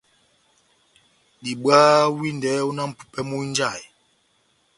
Diwaha 1.43 2.03
windɛ 2.17 2.51
ó 2.67 2.69
náh 2.75 2.87
mʼpupɛ 2.89 3.19
múhínjahe. 3.29 3.81